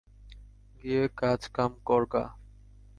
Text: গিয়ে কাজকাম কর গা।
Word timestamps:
গিয়ে 0.79 1.03
কাজকাম 1.19 1.71
কর 1.87 2.03
গা। 2.13 2.23